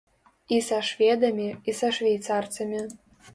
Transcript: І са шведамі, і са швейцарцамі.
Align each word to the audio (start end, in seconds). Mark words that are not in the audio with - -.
І 0.55 0.57
са 0.67 0.79
шведамі, 0.87 1.47
і 1.73 1.75
са 1.81 1.91
швейцарцамі. 1.99 2.81